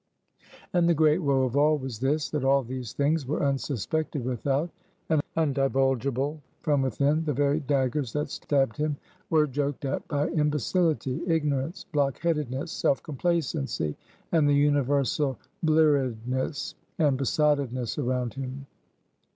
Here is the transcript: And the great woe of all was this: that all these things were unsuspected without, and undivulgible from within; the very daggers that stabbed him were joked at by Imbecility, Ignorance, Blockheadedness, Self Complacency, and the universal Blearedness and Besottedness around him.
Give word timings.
And 0.73 0.89
the 0.89 0.95
great 0.95 1.19
woe 1.19 1.43
of 1.43 1.55
all 1.55 1.77
was 1.77 1.99
this: 1.99 2.27
that 2.31 2.43
all 2.43 2.63
these 2.63 2.91
things 2.91 3.27
were 3.27 3.43
unsuspected 3.45 4.25
without, 4.25 4.71
and 5.09 5.21
undivulgible 5.37 6.39
from 6.61 6.81
within; 6.81 7.23
the 7.23 7.33
very 7.35 7.59
daggers 7.59 8.11
that 8.13 8.31
stabbed 8.31 8.77
him 8.77 8.97
were 9.29 9.45
joked 9.45 9.85
at 9.85 10.07
by 10.07 10.27
Imbecility, 10.29 11.21
Ignorance, 11.27 11.85
Blockheadedness, 11.93 12.71
Self 12.71 13.03
Complacency, 13.03 13.95
and 14.31 14.49
the 14.49 14.55
universal 14.55 15.37
Blearedness 15.61 16.73
and 16.97 17.15
Besottedness 17.19 17.99
around 17.99 18.33
him. 18.33 18.65